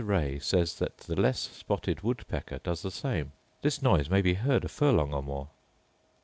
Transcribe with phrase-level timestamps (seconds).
[0.03, 3.33] Ray says that the less spotted woodpecker does the same.
[3.61, 5.49] This noise may be heard a furlong or more.